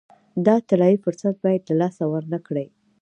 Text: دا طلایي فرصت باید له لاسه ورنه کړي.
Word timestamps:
دا 0.45 0.55
طلایي 0.69 0.97
فرصت 1.03 1.35
باید 1.43 1.61
له 1.69 1.75
لاسه 1.81 2.03
ورنه 2.13 2.39
کړي. 2.47 2.65